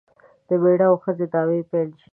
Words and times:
د 0.47 0.49
میړه 0.61 0.85
او 0.89 0.95
ښځې 1.03 1.25
دعوې 1.33 1.59
پیل 1.71 1.89
شي. 1.99 2.07